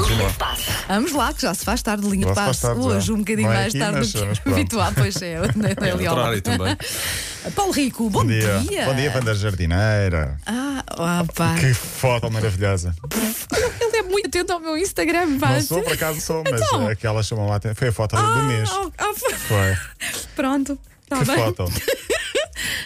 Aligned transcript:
Continua. 0.00 0.32
Vamos 0.88 1.12
lá, 1.12 1.32
que 1.32 1.42
já 1.42 1.54
se 1.54 1.64
faz 1.64 1.82
tarde, 1.82 2.08
linha 2.08 2.26
de 2.26 2.34
passe. 2.34 2.62
tarde, 2.62 2.82
já. 2.82 2.88
Hoje, 2.88 3.12
um 3.12 3.18
bocadinho 3.18 3.50
é 3.50 3.54
mais 3.54 3.68
aqui, 3.68 3.78
tarde 3.78 3.98
mas- 3.98 4.12
do 4.12 4.26
mas 4.26 4.38
que 4.38 4.48
habitual, 4.50 4.92
pois 4.94 5.22
é. 5.22 5.32
é, 5.34 5.36
é 5.88 6.24
ali 6.26 6.40
também. 6.40 6.76
Paulo 7.54 7.72
Rico, 7.72 8.10
bom, 8.10 8.20
Bom 8.20 8.26
dia. 8.26 8.58
dia. 8.68 8.84
Bom 8.84 8.94
dia, 8.94 9.10
banda 9.10 9.34
jardineira. 9.34 10.36
Ah, 10.46 10.84
ah, 10.88 11.24
pá. 11.34 11.54
Que 11.54 11.72
foto 11.72 12.30
maravilhosa. 12.30 12.94
Ele 13.80 13.96
é 13.96 14.02
muito 14.02 14.26
atento 14.26 14.52
ao 14.52 14.60
meu 14.60 14.76
Instagram, 14.76 15.38
pá. 15.38 15.52
Não 15.52 15.62
sou, 15.62 15.82
por 15.82 15.92
acaso 15.92 16.20
sou, 16.20 16.42
mas 16.50 16.60
Então. 16.60 16.88
eh, 16.88 16.92
aquela 16.92 17.22
chamou 17.22 17.48
lá. 17.48 17.56
até- 17.56 17.74
Foi 17.74 17.88
a 17.88 17.92
foto 17.92 18.16
do 18.16 18.42
mês. 18.44 18.68
Ah, 18.72 18.90
ah, 18.98 19.12
foi- 19.16 19.32
Foi. 19.34 19.76
Pronto. 20.36 20.78
Tá 21.08 21.18
Que 21.20 21.24
bem. 21.24 21.36
foto. 21.36 21.72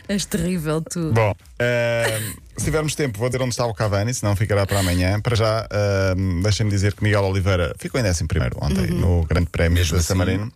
És 0.08 0.24
terrível, 0.26 0.80
tu. 0.82 1.12
Bom, 1.12 1.34
eh, 1.58 2.20
se 2.62 2.66
tivermos 2.66 2.94
tempo, 2.94 3.18
vou 3.18 3.29
dizer 3.29 3.42
onde 3.42 3.50
está 3.50 3.66
o 3.66 3.74
Cavani, 3.74 4.14
senão 4.14 4.36
ficará 4.36 4.64
para 4.64 4.79
amanhã. 4.79 5.20
Para 5.20 5.34
já, 5.34 5.66
eh, 5.70 6.14
deixem-me 6.43 6.70
dizer 6.70 6.94
que 6.94 7.03
Miguel 7.03 7.25
Oliveira 7.25 7.75
ficou 7.76 8.00
em 8.00 8.04
11 8.04 8.25
primeiro 8.29 8.57
ontem 8.62 8.93
Uhum. 8.93 8.98
no 9.20 9.25
Grande 9.26 9.48
Prémio 9.50 9.79
Mesmo 9.79 9.94
de 9.94 9.98
assim. 10.00 10.07
San 10.08 10.14
Marino. 10.14 10.53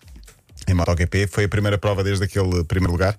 Em 0.68 0.74
MotoGP, 0.74 1.26
foi 1.26 1.44
a 1.44 1.48
primeira 1.48 1.78
prova 1.78 2.02
desde 2.02 2.24
aquele 2.24 2.64
primeiro 2.64 2.92
lugar. 2.92 3.16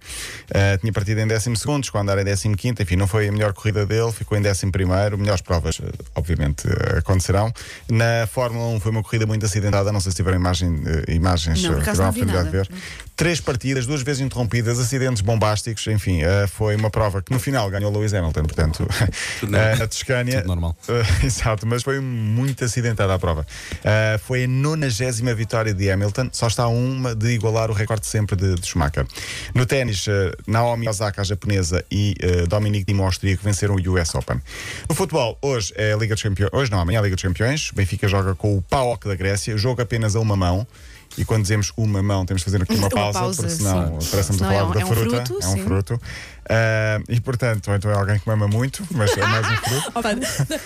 Eh, 0.49 0.77
tinha 0.77 0.91
partido 0.91 1.19
em 1.19 1.27
12 1.27 1.55
segundos, 1.55 1.89
com 1.89 1.97
andar 1.97 2.17
em 2.19 2.25
15, 2.25 2.75
enfim, 2.81 2.95
não 2.95 3.07
foi 3.07 3.27
a 3.27 3.31
melhor 3.31 3.53
corrida 3.53 3.85
dele, 3.85 4.11
ficou 4.11 4.37
em 4.37 4.41
11 4.45 4.71
primeiro. 4.71 5.17
Melhores 5.17 5.41
provas, 5.41 5.79
eh, 5.81 5.89
obviamente, 6.15 6.67
eh, 6.67 6.99
acontecerão. 6.99 7.51
Na 7.89 8.27
Fórmula 8.27 8.67
1 8.75 8.79
foi 8.79 8.91
uma 8.91 9.03
corrida 9.03 9.25
muito 9.25 9.45
acidentada, 9.45 9.91
não 9.91 9.99
sei 9.99 10.11
se 10.11 10.15
tiveram 10.17 10.37
imagem, 10.37 10.81
eh, 10.85 11.13
imagens, 11.13 11.63
Não, 11.63 11.79
tiveram 11.79 11.95
não 11.95 12.05
a 12.05 12.09
oportunidade 12.09 12.45
de 12.45 12.51
ver. 12.51 12.69
Três 13.15 13.41
partidas, 13.41 13.85
duas 13.87 14.01
vezes 14.03 14.21
interrompidas, 14.21 14.79
acidentes 14.79 15.21
bombásticos, 15.21 15.87
enfim, 15.87 16.21
eh, 16.21 16.45
foi 16.47 16.75
uma 16.75 16.89
prova 16.89 17.21
que 17.21 17.31
no 17.31 17.39
final 17.39 17.69
ganhou 17.69 17.91
Lewis 17.91 18.13
Hamilton, 18.13 18.43
portanto, 18.43 18.87
na 19.49 19.87
Toscânia. 19.87 20.41
Tudo 20.41 20.47
normal. 20.47 20.77
Exato, 21.23 21.65
mas 21.65 21.83
foi 21.83 21.99
muito 21.99 22.63
acidentada 22.63 23.13
a 23.13 23.19
prova. 23.19 23.45
Foi 24.23 24.43
a 24.43 24.47
90 24.47 25.35
vitória 25.35 25.73
de 25.73 25.89
Hamilton, 25.89 26.29
só 26.31 26.47
está 26.47 26.63
a 26.63 26.67
uma 26.67 27.15
de 27.15 27.36
igualar 27.37 27.71
o 27.71 27.73
recorde 27.73 28.01
de 28.01 28.07
sempre 28.07 28.35
de, 28.35 28.55
de 28.55 28.67
Schumacher. 28.67 29.05
No 29.53 29.65
ténis, 29.65 30.07
eh, 30.07 30.31
Naomi 30.45 30.89
Osaka, 30.89 31.21
a 31.21 31.23
japonesa, 31.23 31.83
e 31.89 32.15
eh, 32.19 32.45
Dominique 32.47 32.85
Thiem, 32.85 32.99
o 32.99 33.03
austríaco, 33.03 33.43
venceram 33.43 33.75
o 33.75 33.91
US 33.93 34.13
Open. 34.15 34.41
No 34.89 34.95
futebol, 34.95 35.37
hoje 35.41 35.73
é 35.75 35.93
a 35.93 35.97
Liga 35.97 36.15
dos 36.15 36.23
Campeões, 36.23 36.51
hoje 36.53 36.71
não, 36.71 36.79
amanhã 36.79 36.97
é 36.97 36.99
a 36.99 37.03
Liga 37.03 37.15
dos 37.15 37.23
Campeões. 37.23 37.71
Benfica 37.71 38.07
joga 38.07 38.35
com 38.35 38.57
o 38.57 38.61
PAOK 38.61 39.07
da 39.07 39.15
Grécia, 39.15 39.57
jogo 39.57 39.81
apenas 39.81 40.15
a 40.15 40.19
uma 40.19 40.35
mão. 40.35 40.67
E 41.17 41.25
quando 41.25 41.41
dizemos 41.41 41.71
uma 41.75 42.03
mão, 42.03 42.25
temos 42.25 42.41
de 42.41 42.45
fazer 42.45 42.61
aqui 42.61 42.73
uma 42.75 42.81
Uma 42.87 42.89
pausa, 42.89 43.19
pausa, 43.19 43.41
porque 43.43 43.55
senão 43.57 43.97
a 43.97 44.01
Senão 44.01 44.51
é 44.51 44.55
falar 44.55 44.63
um- 44.69 44.71
da 44.73 44.81
é 44.81 44.85
um 44.85 44.87
fruta. 44.87 45.25
fruto, 45.25 45.39
é 45.41 45.47
um 45.47 45.51
sim. 45.53 45.63
fruto. 45.63 46.01
Ah, 46.49 46.99
e 47.09 47.19
portanto, 47.19 47.67
ou 47.69 47.75
então 47.75 47.91
é 47.91 47.95
alguém 47.95 48.19
que 48.19 48.27
mama 48.27 48.47
muito, 48.47 48.83
mas 48.91 49.11
é 49.17 49.25
mais 49.25 49.45
um 49.51 49.55
fruto. 49.65 49.91
Opa, 49.95 50.11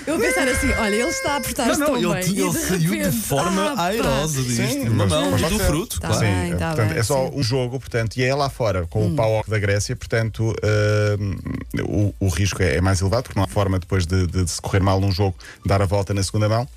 eu 0.06 0.18
vou 0.18 0.20
pensar 0.28 0.48
assim: 0.48 0.70
olha, 0.74 0.94
ele 0.96 1.10
está 1.10 1.38
a 1.38 1.40
não, 1.78 1.86
tão 1.86 1.98
ele, 1.98 2.08
bem. 2.14 2.38
ele 2.38 2.50
de 2.50 2.58
saiu 2.60 3.10
de 3.12 3.18
forma 3.18 3.74
ah, 3.78 3.84
airosa 3.86 4.42
disto. 4.44 4.62
Sim, 4.68 4.90
Uma 4.90 5.06
mas- 5.08 5.42
mão 5.42 5.50
do 5.50 5.60
fruto, 5.60 6.00
Tá 6.02 6.08
claro. 6.10 6.22
bem. 6.26 6.52
Sim, 6.52 6.58
tá 6.58 6.68
portanto, 6.68 6.90
bem, 6.90 6.98
é 7.00 7.04
só 7.04 7.30
sim. 7.30 7.40
um 7.40 7.44
jogo, 7.44 7.80
portanto, 7.80 8.18
e 8.18 8.24
é 8.24 8.36
lá 8.36 8.50
fora, 8.50 8.86
com 8.88 9.06
Hum. 9.08 9.14
o 9.14 9.16
PAOK 9.16 9.50
da 9.50 9.58
Grécia, 9.58 9.96
portanto, 9.96 10.54
ah, 10.62 11.82
o, 11.84 12.14
o 12.20 12.28
risco 12.28 12.62
é, 12.62 12.76
é 12.76 12.82
mais 12.82 13.00
elevado, 13.02 13.24
porque 13.24 13.40
não 13.40 13.46
há 13.46 13.48
forma 13.48 13.80
depois 13.80 14.06
de, 14.06 14.28
de, 14.28 14.48
se 14.52 14.62
correr 14.62 14.82
mal 14.82 15.00
num 15.00 15.12
jogo, 15.12 15.36
dar 15.66 15.82
a 15.82 15.86
volta 15.86 16.14
na 16.14 16.22
segunda 16.22 16.48
mão. 16.50 16.68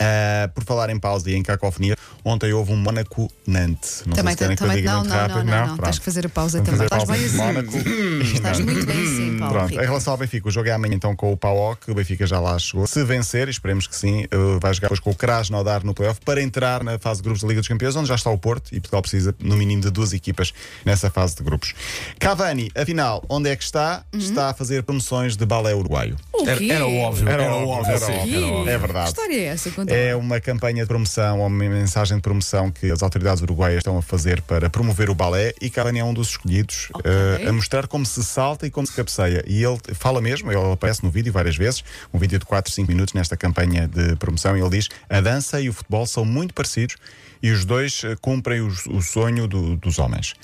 Ah, 0.00 0.48
por 0.54 0.64
falar 0.64 0.90
em 0.90 0.98
pausa 0.98 1.30
e 1.30 1.34
em 1.34 1.42
cacofonia, 1.42 1.96
ontem 2.24 2.52
houve 2.52 2.72
um 2.72 2.76
Mónaco-Nantes. 2.76 4.04
Não 4.06 4.14
Também, 4.14 4.36
sei 4.36 4.48
se 4.48 4.56
que 4.56 4.62
eu 4.62 4.66
também, 4.66 4.76
diga 4.76 4.92
não, 4.92 5.04
não, 5.04 5.16
rápido. 5.16 5.34
não, 5.36 5.44
não, 5.44 5.58
não. 5.58 5.66
pronto. 5.66 5.84
Tens 5.84 5.98
que 5.98 6.04
fazer 6.04 6.26
a 6.26 6.28
pausa 6.28 6.62
Vamos 6.62 6.70
também. 6.70 6.84
Estás 6.86 7.04
bem 7.04 7.24
assim. 7.26 7.36
Mónaco. 7.36 7.78
Estás 8.22 8.60
muito 8.60 8.86
bem 8.86 9.02
assim, 9.02 9.38
Paulo. 9.38 9.68
Em 9.70 9.76
relação 9.76 10.12
ao 10.12 10.18
Benfica, 10.18 10.48
o 10.48 10.50
jogo 10.50 10.68
é 10.68 10.72
amanhã 10.72 10.94
então 10.94 11.16
com 11.16 11.32
o 11.32 11.36
PAOK, 11.36 11.90
o 11.90 11.94
Benfica 11.94 12.26
já 12.26 12.38
lá 12.38 12.58
chegou. 12.58 12.86
Se 12.86 13.02
vencer, 13.04 13.48
esperemos 13.48 13.86
que 13.86 13.96
sim, 13.96 14.24
eh, 14.30 14.36
vai 14.60 14.72
jogar 14.72 14.86
depois 14.86 15.00
com 15.00 15.10
o 15.10 15.14
Krasnodar 15.14 15.84
no 15.84 15.92
playoff 15.94 16.20
para 16.24 16.40
entrar 16.40 16.84
na 16.84 16.98
fase 16.98 17.20
de 17.20 17.24
grupos 17.24 17.42
da 17.42 17.48
Liga 17.48 17.60
dos 17.60 17.68
Campeões, 17.68 17.96
onde 17.96 18.08
já 18.08 18.14
está 18.14 18.30
o 18.30 18.38
Porto 18.38 18.72
e 18.72 18.80
Portugal 18.80 19.02
precisa 19.02 19.34
no 19.40 19.56
mínimo 19.56 19.82
de 19.82 19.90
duas 19.90 20.12
equipas 20.12 20.52
nessa 20.84 21.10
fase 21.10 21.34
de 21.36 21.42
grupos. 21.42 21.74
Cavani, 22.18 22.70
afinal, 22.76 23.24
onde 23.28 23.50
é 23.50 23.56
que 23.56 23.64
está? 23.64 24.04
Está 24.12 24.50
a 24.50 24.54
fazer 24.54 24.82
promoções 24.82 25.36
de 25.36 25.44
balé 25.44 25.74
uruguaio. 25.74 26.16
O 26.42 26.48
Era, 26.48 26.64
era 26.64 26.86
óbvio. 26.86 27.28
Era 27.28 27.42
Era, 27.44 27.52
óbvio, 27.54 27.68
óbvio. 27.68 27.92
era 27.94 28.04
óbvio. 28.04 28.36
era 28.36 28.46
óbvio. 28.46 28.68
É 28.68 28.72
Que 28.72 28.78
verdade. 28.78 29.08
história 29.08 29.34
é 29.34 29.44
essa? 29.44 29.70
Conta 29.70 29.94
É 29.94 30.14
uma 30.16 30.40
campanha 30.40 30.82
de 30.82 30.88
promoção, 30.88 31.40
ou 31.40 31.46
uma 31.46 31.64
mensagem 31.68 32.16
de 32.16 32.22
promoção 32.22 32.70
que 32.70 32.90
as 32.90 33.02
autoridades 33.02 33.42
uruguaias 33.42 33.78
estão 33.78 33.98
a 33.98 34.02
fazer 34.02 34.40
para 34.42 34.70
promover 34.70 35.10
o 35.10 35.14
balé 35.14 35.52
e 35.60 35.68
Cavani 35.70 35.98
é 35.98 36.04
um 36.04 36.14
dos 36.14 36.28
escolhidos 36.30 36.88
Ok. 36.94 37.10
eh, 37.10 37.48
a 37.48 37.52
mostrar 37.52 37.86
como 37.86 38.04
se 38.06 38.22
salta 38.24 38.66
e 38.66 38.70
como 38.70 38.86
se 38.86 38.92
cabeceia. 38.92 39.42
E 39.46 39.62
ele 39.64 39.78
fala 39.94 40.20
mesmo, 40.20 40.50
ele 40.52 40.72
aparece 40.72 41.02
no 41.04 41.10
vídeo 41.10 41.32
várias 41.32 41.56
vezes, 41.56 41.82
um 42.12 42.18
vídeo 42.18 42.38
de 42.38 42.44
4, 42.46 42.72
5 42.72 42.88
minutos 42.90 43.14
nesta 43.14 43.36
campanha 43.36 43.88
de 43.88 44.16
promoção, 44.16 44.56
e 44.56 44.60
ele 44.60 44.70
diz: 44.70 44.88
a 45.08 45.20
dança 45.20 45.60
e 45.60 45.68
o 45.68 45.72
futebol 45.72 46.06
são 46.06 46.24
muito 46.24 46.54
parecidos 46.54 46.96
e 47.42 47.50
os 47.50 47.64
dois 47.64 48.02
eh, 48.04 48.16
cumprem 48.20 48.60
os- 48.60 48.86
o, 48.86 49.00
sonho 49.00 49.46
do- 49.46 49.76
dos 49.76 49.98
homens. 49.98 50.34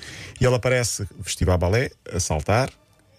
E 0.41 0.45
ele 0.47 0.55
aparece 0.55 1.07
vestido 1.19 1.51
a 1.53 1.57
balé, 1.59 1.91
a 2.13 2.21
saltar, 2.21 2.71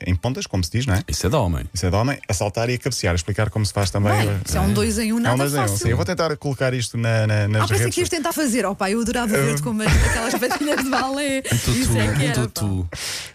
em 0.05 0.15
pontas, 0.15 0.45
como 0.47 0.63
se 0.63 0.71
diz, 0.71 0.85
não 0.85 0.93
é? 0.95 1.03
Isso 1.07 1.25
é 1.25 1.29
de 1.29 1.35
homem. 1.35 1.65
Isso 1.73 1.85
é 1.85 1.89
de 1.89 1.95
homem, 1.95 2.17
a 2.27 2.33
saltar 2.33 2.69
e 2.69 2.73
a 2.75 2.77
cabecear, 2.77 3.15
explicar 3.15 3.49
como 3.49 3.65
se 3.65 3.73
faz 3.73 3.89
também. 3.89 4.13
Bem, 4.13 4.39
isso 4.45 4.57
é 4.57 4.61
um 4.61 4.73
dois 4.73 4.97
em 4.99 5.11
um, 5.13 5.17
é 5.17 5.19
um 5.19 5.23
nada 5.23 5.37
dois 5.37 5.53
em 5.53 5.57
um, 5.57 5.61
fácil. 5.61 5.77
sim. 5.77 5.89
Eu 5.89 5.95
vou 5.97 6.05
tentar 6.05 6.35
colocar 6.37 6.73
isto 6.73 6.97
na, 6.97 7.25
na, 7.27 7.47
nas 7.47 7.61
Ah, 7.63 7.67
pensei 7.67 7.77
redes. 7.79 7.95
que 7.95 8.01
ias 8.01 8.09
tentar 8.09 8.33
fazer. 8.33 8.65
Oh, 8.65 8.75
pá, 8.75 8.89
eu 8.91 9.01
adorava 9.01 9.27
ver-te 9.37 9.61
com 9.61 9.71
umas- 9.71 9.87
aquelas 10.05 10.33
patinhas 10.35 10.83
de 10.83 10.89
balé. 10.89 11.41
Tutu, 11.65 11.97
é 11.97 12.15
que 12.15 12.25
era, 12.25 12.35
pá. 12.35 12.41
tutu. 12.47 12.89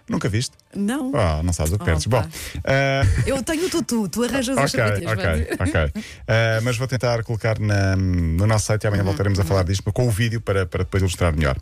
Nunca 0.09 0.29
viste? 0.29 0.53
Não. 0.75 1.13
Ah, 1.15 1.41
não 1.43 1.53
sabes 1.53 1.73
o 1.73 1.77
que 1.77 1.83
Oh, 1.83 1.87
perdes. 1.87 2.07
pá. 2.07 2.23
Bom, 2.23 2.29
ah, 2.65 3.03
Eu 3.27 3.43
tenho 3.43 3.67
o 3.67 3.71
tutu, 3.71 4.09
tu 4.09 4.25
arranjas 4.25 4.57
as 4.59 4.75
ok, 4.75 4.81
sapatilhas. 5.05 5.13
ok, 5.13 5.57
ok. 5.61 6.03
Ah, 6.27 6.61
mas 6.63 6.77
vou 6.77 6.87
tentar 6.89 7.23
colocar 7.25 7.59
na- 7.61 7.95
no 7.97 8.47
nosso 8.47 8.67
site 8.67 8.85
e 8.85 8.87
Uhum, 8.87 8.95
amanhã 8.95 9.05
voltaremos 9.05 9.39
a 9.41 9.45
falar 9.45 9.63
disto 9.65 9.83
com 9.93 10.07
o 10.07 10.11
vídeo 10.11 10.41
para, 10.41 10.67
para 10.67 10.85
depois 10.85 11.01
ilustrar 11.03 11.35
melhor. 11.37 11.57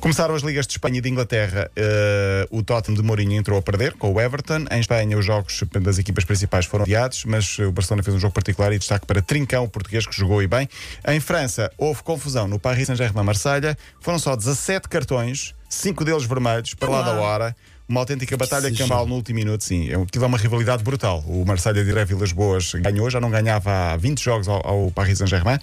Começaram 0.00 0.34
as 0.34 0.42
ligas 0.42 0.66
de 0.66 0.72
Espanha 0.74 0.98
e 0.98 1.00
de 1.00 1.08
Inglaterra. 1.08 1.70
ah, 1.76 2.46
o 2.50 2.62
Tottenham 2.62 2.96
de 2.96 3.02
Mourinho 3.02 3.32
entrou 3.32 3.58
a 3.58 3.62
perder 3.62 3.94
com 3.94 4.12
o 4.12 4.20
Everton. 4.20 4.45
Em 4.70 4.80
Espanha, 4.80 5.18
os 5.18 5.24
jogos 5.24 5.62
das 5.80 5.98
equipas 5.98 6.24
principais 6.24 6.66
foram 6.66 6.84
adiados, 6.84 7.24
mas 7.24 7.58
o 7.58 7.72
Barcelona 7.72 8.02
fez 8.02 8.16
um 8.16 8.20
jogo 8.20 8.32
particular 8.34 8.72
e 8.72 8.78
destaque 8.78 9.06
para 9.06 9.20
Trincão, 9.22 9.64
o 9.64 9.68
português, 9.68 10.06
que 10.06 10.14
jogou 10.16 10.42
e 10.42 10.46
bem. 10.46 10.68
Em 11.08 11.20
França, 11.20 11.70
houve 11.76 12.02
confusão 12.02 12.46
no 12.46 12.58
Paris 12.58 12.86
Saint-Germain-Marselha. 12.86 13.76
Foram 14.00 14.18
só 14.18 14.34
17 14.36 14.88
cartões, 14.88 15.54
5 15.68 16.04
deles 16.04 16.24
vermelhos, 16.24 16.74
para 16.74 16.88
lá 16.90 17.02
da 17.02 17.12
hora. 17.20 17.56
Uma 17.88 18.00
autêntica 18.00 18.36
batalha 18.36 18.68
campal 18.76 19.06
no 19.06 19.14
último 19.14 19.36
minuto, 19.36 19.62
sim. 19.62 19.88
É- 19.88 19.94
Aquilo 19.94 20.24
é 20.24 20.26
uma 20.26 20.38
rivalidade 20.38 20.82
brutal. 20.82 21.22
O 21.26 21.44
Marselha 21.46 21.84
de 21.84 22.04
Vilas 22.04 22.32
Boas 22.32 22.72
ganhou, 22.74 23.08
já 23.08 23.20
não 23.20 23.30
ganhava 23.30 23.92
há 23.92 23.96
20 23.96 24.20
jogos 24.22 24.48
ao, 24.48 24.66
ao 24.66 24.90
Paris 24.90 25.18
Saint-Germain. 25.18 25.58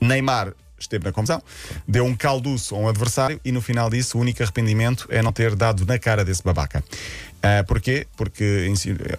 Neymar 0.00 0.52
esteve 0.78 1.04
na 1.04 1.12
confusão, 1.12 1.42
deu 1.86 2.04
um 2.06 2.16
calduço 2.16 2.74
a 2.74 2.78
um 2.78 2.88
adversário 2.88 3.38
e 3.44 3.52
no 3.52 3.60
final 3.60 3.90
disso 3.90 4.16
o 4.16 4.20
único 4.20 4.42
arrependimento 4.42 5.06
é 5.10 5.22
não 5.22 5.30
ter 5.30 5.54
dado 5.54 5.84
na 5.84 5.98
cara 5.98 6.24
desse 6.24 6.42
babaca. 6.42 6.82
Ah, 7.42 7.64
porquê? 7.66 8.06
Porque 8.16 8.70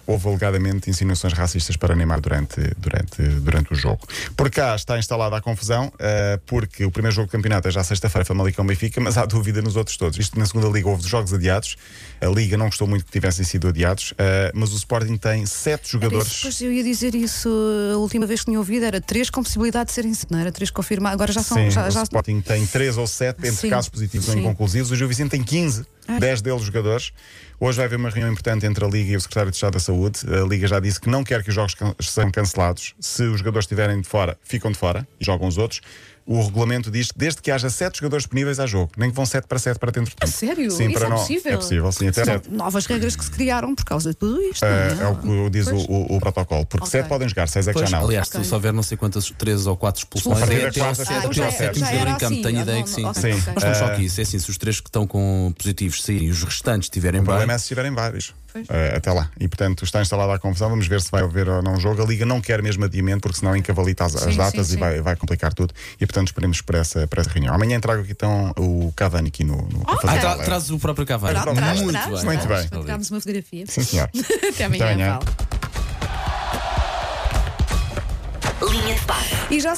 houve 0.06 0.28
alegadamente 0.28 0.88
insinuações 0.88 1.32
racistas 1.32 1.76
para 1.76 1.94
Neymar 1.96 2.20
durante, 2.20 2.60
durante, 2.78 3.20
durante 3.40 3.72
o 3.72 3.76
jogo. 3.76 4.06
Por 4.36 4.48
cá 4.50 4.76
está 4.76 4.96
instalada 4.98 5.36
a 5.36 5.40
confusão, 5.40 5.92
ah, 5.98 6.38
porque 6.46 6.84
o 6.84 6.90
primeiro 6.90 7.14
jogo 7.14 7.26
do 7.28 7.32
campeonato 7.32 7.66
é 7.68 7.70
já 7.70 7.82
sexta-feira, 7.82 8.24
Famalicão 8.24 8.64
Benfica, 8.64 9.00
mas 9.00 9.18
há 9.18 9.26
dúvida 9.26 9.60
nos 9.60 9.74
outros 9.76 9.96
todos. 9.96 10.18
Isto 10.18 10.38
na 10.38 10.46
segunda 10.46 10.68
liga 10.68 10.88
houve 10.88 11.06
jogos 11.08 11.32
adiados, 11.32 11.76
a 12.20 12.26
liga 12.26 12.56
não 12.56 12.66
gostou 12.66 12.86
muito 12.86 13.04
que 13.04 13.10
tivessem 13.10 13.44
sido 13.44 13.66
adiados, 13.68 14.14
ah, 14.18 14.52
mas 14.54 14.72
o 14.72 14.76
Sporting 14.76 15.16
tem 15.16 15.44
sete 15.46 15.90
jogadores. 15.90 16.28
isso, 16.28 16.42
Pois 16.42 16.60
eu 16.60 16.72
ia 16.72 16.84
dizer 16.84 17.14
isso 17.16 17.48
a 17.92 17.96
última 17.96 18.24
vez 18.26 18.40
que 18.40 18.46
tinha 18.46 18.58
ouvido, 18.58 18.84
era 18.84 19.00
três 19.00 19.30
com 19.30 19.42
possibilidade 19.42 19.86
de 19.88 19.92
serem, 19.94 20.12
não 20.30 20.38
era 20.38 20.52
três 20.52 20.70
confirmados, 20.70 21.14
agora 21.14 21.32
já 21.32 21.42
são. 21.42 21.56
Sim, 21.56 21.70
já, 21.70 21.88
o 21.88 21.90
já- 21.90 22.02
Sporting 22.04 22.40
tem 22.40 22.64
3 22.66 22.96
ou 22.98 23.06
7 23.06 23.38
entre 23.40 23.52
Sim, 23.52 23.70
casos 23.70 23.88
positivos 23.88 24.28
ou 24.28 24.34
sim. 24.34 24.40
inconclusivos. 24.40 24.90
O 24.92 24.96
Gil 24.96 25.08
Vicente 25.08 25.30
tem 25.30 25.42
15, 25.42 25.84
Ai. 26.08 26.18
10 26.20 26.42
deles 26.42 26.62
jogadores. 26.62 27.12
Hoje 27.60 27.76
vai 27.76 27.86
haver 27.86 27.96
uma 27.96 28.10
reunião 28.10 28.32
importante 28.32 28.66
entre 28.66 28.84
a 28.84 28.88
Liga 28.88 29.12
e 29.12 29.16
o 29.16 29.20
Secretário 29.20 29.50
de 29.50 29.56
Estado 29.56 29.74
da 29.74 29.78
Saúde. 29.80 30.20
A 30.26 30.44
Liga 30.46 30.66
já 30.66 30.80
disse 30.80 31.00
que 31.00 31.08
não 31.08 31.22
quer 31.22 31.42
que 31.42 31.48
os 31.50 31.54
jogos 31.54 31.74
can- 31.74 31.94
sejam 32.00 32.30
cancelados. 32.30 32.94
Se 32.98 33.22
os 33.24 33.38
jogadores 33.38 33.64
estiverem 33.64 34.00
de 34.00 34.08
fora, 34.08 34.36
ficam 34.42 34.72
de 34.72 34.78
fora 34.78 35.06
e 35.20 35.24
jogam 35.24 35.46
os 35.46 35.58
outros. 35.58 35.80
O 36.24 36.40
regulamento 36.40 36.90
diz 36.90 37.10
que 37.10 37.18
desde 37.18 37.42
que 37.42 37.50
haja 37.50 37.68
7 37.68 37.98
jogadores 37.98 38.22
disponíveis 38.24 38.60
há 38.60 38.66
jogo, 38.66 38.92
nem 38.96 39.10
que 39.10 39.16
vão 39.16 39.26
7 39.26 39.46
para 39.48 39.58
7 39.58 39.78
para 39.78 39.90
dentro 39.90 40.10
de 40.10 40.16
A 40.20 40.26
campo. 40.26 40.32
sério? 40.38 40.70
Sim, 40.70 40.84
Isso 40.88 40.94
para 40.94 41.06
é 41.06 41.08
não- 41.10 41.16
possível? 41.16 41.52
É 41.52 41.56
possível, 41.56 41.92
sim, 41.92 42.08
até 42.08 42.24
São 42.24 42.34
7. 42.34 42.50
novas 42.52 42.86
regras 42.86 43.16
que 43.16 43.24
se 43.24 43.30
criaram 43.30 43.74
por 43.74 43.84
causa 43.84 44.10
de 44.10 44.16
tudo 44.16 44.40
isto. 44.42 44.64
É, 44.64 44.94
não 44.94 45.02
é 45.02 45.08
o 45.08 45.16
que 45.16 45.50
diz 45.50 45.66
o, 45.66 45.74
o- 45.76 46.16
o 46.16 46.20
protocolo. 46.20 46.64
Porque 46.66 46.84
Ok. 46.86 46.90
7 47.00 47.08
podem 47.08 47.28
jogar, 47.28 47.48
6 47.48 47.66
é 47.66 47.72
que 47.72 47.78
Pois, 47.78 47.90
já 47.90 47.98
não. 47.98 48.06
aliás, 48.06 48.28
Ok. 48.28 48.44
se 48.44 48.54
houver 48.54 48.72
não 48.72 48.82
sei 48.84 48.96
quantas, 48.96 49.30
três 49.36 49.66
ou 49.66 49.76
quatro 49.76 49.98
expulsões, 50.00 50.38
A 50.42 50.54
é 50.54 50.66
até 50.66 50.80
ao 50.80 50.86
ah, 50.86 50.88
ao 50.90 50.94
sétimo 50.94 51.84
jogador 51.86 52.08
em 52.08 52.12
campo. 52.12 52.24
assim, 52.26 52.42
Tenho 52.42 52.54
não- 52.54 52.62
ideia 52.62 52.76
não- 52.78 52.84
que 52.84 52.90
sim. 52.90 53.02
Sim. 53.14 53.42
Mas 53.54 53.62
vamos 53.64 53.78
só 53.78 53.84
Ah. 53.86 53.92
aqui, 53.92 54.08
se 54.08 54.20
é 54.20 54.22
assim, 54.22 54.38
se 54.38 54.48
os 54.50 54.56
três 54.58 54.80
que 54.80 54.88
estão 54.88 55.06
com 55.06 55.52
positivos 55.58 56.02
saírem 56.02 56.28
e 56.28 56.30
os 56.30 56.42
restantes 56.44 56.86
estiverem 56.86 57.20
O 57.20 57.22
bem. 57.24 57.26
problema 57.30 57.52
é 57.54 57.58
se 57.58 57.66
tiverem 57.66 57.92
vários. 57.92 58.32
Eh, 58.68 58.92
até 58.96 59.10
lá. 59.10 59.30
E 59.40 59.48
portanto 59.48 59.82
está 59.82 60.02
instalada 60.02 60.34
a 60.34 60.38
confusão. 60.38 60.68
Vamos 60.68 60.86
ver 60.86 61.00
se 61.00 61.10
vai 61.10 61.22
haver 61.22 61.48
ou 61.48 61.62
não 61.62 61.80
jogo. 61.80 62.02
A 62.02 62.04
Liga 62.06 62.26
não 62.26 62.38
quer 62.38 62.62
mesmo 62.62 62.84
adiamento, 62.84 63.22
porque 63.22 63.38
senão 63.38 63.56
encavalita 63.56 64.04
as, 64.04 64.14
as 64.14 64.24
Sim, 64.24 64.36
datas 64.36 64.66
sim, 64.66 64.74
e 64.74 64.76
vai, 64.76 64.96
sim. 64.96 65.00
vai 65.00 65.16
complicar 65.16 65.54
tudo. 65.54 65.72
E 65.98 66.04
portanto 66.12 66.28
esperemos 66.28 66.60
por 66.60 66.74
essa, 66.74 67.06
por 67.06 67.18
essa 67.18 67.30
reunião. 67.30 67.54
Amanhã 67.54 67.80
trago 67.80 68.02
aqui 68.02 68.12
então 68.12 68.52
o 68.58 68.92
Cavani 68.94 69.28
aqui 69.28 69.42
no. 69.42 69.56
no 69.56 69.80
para 69.84 69.96
fazer 69.96 70.18
Ah, 70.18 70.20
tra 70.34 70.44
traz 70.44 70.70
o 70.70 70.78
próprio 70.78 71.06
Cavani. 71.06 71.40
Tra- 71.40 71.54
traz, 71.54 71.80
Muito 71.80 71.92
traz, 71.92 72.06
bem. 72.06 72.24
Muito 72.24 72.46
traz, 72.46 72.60
bem. 72.60 72.68
Para 72.68 72.80
tirarmos 72.80 73.10
uma 73.10 73.20
fotografia. 73.20 73.64
Sim, 73.66 73.82
senhor. 73.82 74.10
Até 74.52 74.64
amanhã, 74.64 74.84
Até 74.84 74.92
amanhã. 74.92 75.18
Linha 78.70 78.94
de. 78.94 79.54
E 79.56 79.60
já 79.60 79.70